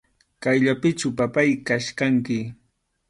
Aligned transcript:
Kayllapichu, 0.43 1.07
papáy, 1.19 1.49
kachkanki. 1.67 2.39